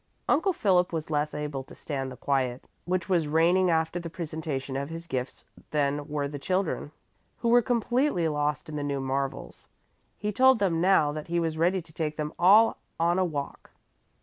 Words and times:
Uncle 0.27 0.51
Philip 0.51 0.91
was 0.91 1.11
less 1.11 1.31
able 1.35 1.61
to 1.63 1.75
stand 1.75 2.11
the 2.11 2.17
quiet 2.17 2.63
which 2.85 3.07
was 3.07 3.27
reigning 3.27 3.69
after 3.69 3.99
the 3.99 4.09
presentation 4.09 4.75
of 4.75 4.89
his 4.89 5.05
gifts 5.05 5.45
than 5.69 6.07
were 6.07 6.27
the 6.27 6.39
children, 6.39 6.89
who 7.37 7.49
were 7.49 7.61
completely 7.61 8.27
lost 8.27 8.67
in 8.67 8.77
the 8.77 8.83
new 8.83 8.99
marvels. 8.99 9.67
He 10.17 10.31
told 10.31 10.57
them 10.57 10.81
now 10.81 11.11
that 11.11 11.27
he 11.27 11.39
was 11.39 11.55
ready 11.55 11.83
to 11.83 11.93
take 11.93 12.17
them 12.17 12.33
all 12.39 12.77
on 12.99 13.19
a 13.19 13.23
walk. 13.25 13.69